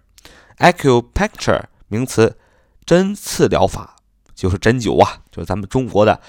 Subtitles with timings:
[0.61, 2.37] Acupuncture 名词，
[2.85, 3.95] 针刺疗法
[4.35, 6.21] 就是针灸啊，就是咱们中国的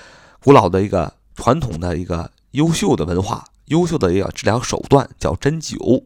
[0.43, 6.05] 古老的一个传统的一个优秀的文化，优秀的一个治疗手段叫针灸。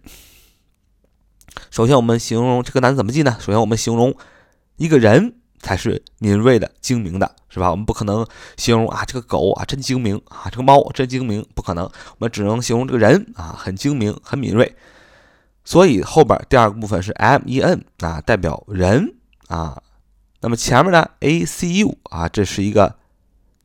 [1.69, 3.36] 首先，我们形容这个单词怎么记呢？
[3.40, 4.16] 首先，我们形容
[4.78, 5.39] 一个人。
[5.59, 7.70] 才是敏锐的、精明的，是吧？
[7.70, 8.25] 我们不可能
[8.58, 11.84] 形容啊，这个狗啊真精明啊，这个猫真精明，不可能。
[11.86, 14.75] 我们只能形容这个人啊，很精明、很敏锐。
[15.66, 19.16] 所以后边第二个部分是 m e n 啊，代表人
[19.48, 19.81] 啊。
[20.42, 22.98] 那么前面呢 a c u 啊，这是一个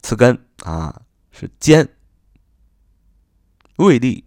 [0.03, 1.89] 词根啊，是尖、
[3.77, 4.25] 锐利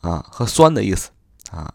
[0.00, 1.10] 啊和酸的意思
[1.50, 1.72] 啊。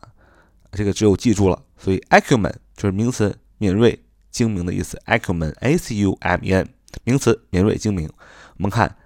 [0.74, 1.64] 这个只有记住了。
[1.78, 4.03] 所以 acumen 就是名词，敏锐。
[4.34, 6.68] 精明的意思，acumen，a c u m e n，
[7.04, 8.10] 名词，敏锐、精明。
[8.58, 8.98] 我们看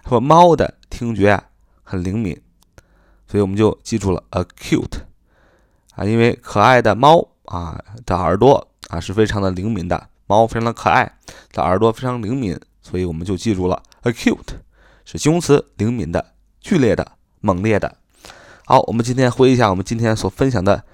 [0.09, 1.43] 说猫的听觉
[1.83, 2.41] 很灵敏，
[3.27, 5.01] 所以我们就记住了 acute
[5.95, 11.19] 啊，因为可爱的猫啊的耳朵啊是非常的灵敏的，猫非常的可爱，
[11.53, 14.57] 的耳朵非常灵敏，所以我们就记住了 acute
[15.05, 17.97] 是形容词，灵敏的、剧烈的、猛烈的。
[18.65, 20.85] 好，我们今天回忆一下我们今天所分享的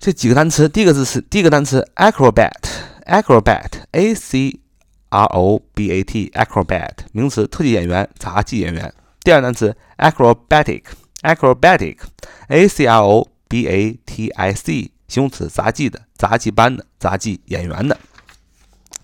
[0.00, 0.68] 这几个单词。
[0.68, 4.60] 第一个字是第一个单词 acrobat，acrobat，a c
[5.08, 8.94] r o b a t，acrobat，名词，特技演员、杂技演员。
[9.20, 17.98] 第二个单词 acrobatic，acrobatic，a c r o b a t i c，形容词，杂技的、杂技班的、杂技演员的。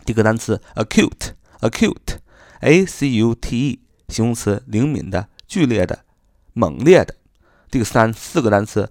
[0.04, 6.04] 第一个单词 acute，acute，a c u t e，形容词，灵敏的、剧烈的、
[6.52, 7.16] 猛烈的。
[7.70, 8.88] 第三四个单词